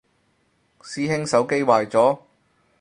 [0.81, 2.17] 師兄手機壞咗？